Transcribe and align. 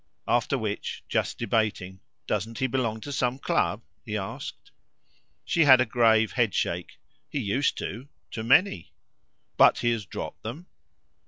After 0.27 0.57
which, 0.57 1.03
just 1.07 1.37
debating, 1.37 1.99
"Doesn't 2.25 2.57
he 2.57 2.65
belong 2.65 3.01
to 3.01 3.11
some 3.11 3.37
club?" 3.37 3.83
he 4.03 4.17
asked. 4.17 4.71
She 5.45 5.65
had 5.65 5.79
a 5.79 5.85
grave 5.85 6.31
headshake. 6.31 6.97
"He 7.29 7.39
used 7.39 7.77
to 7.77 8.07
to 8.31 8.43
many." 8.43 8.93
"But 9.57 9.77
he 9.77 9.91
has 9.91 10.07
dropped 10.07 10.41
them?" 10.41 10.65